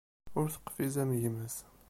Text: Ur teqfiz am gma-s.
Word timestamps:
Ur 0.39 0.47
teqfiz 0.53 0.95
am 1.01 1.11
gma-s. 1.21 1.57